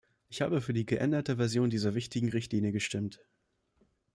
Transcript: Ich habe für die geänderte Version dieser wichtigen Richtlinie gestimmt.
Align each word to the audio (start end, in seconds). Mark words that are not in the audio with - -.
Ich 0.29 0.41
habe 0.41 0.61
für 0.61 0.73
die 0.73 0.87
geänderte 0.87 1.35
Version 1.37 1.69
dieser 1.69 1.93
wichtigen 1.93 2.29
Richtlinie 2.29 2.71
gestimmt. 2.71 3.23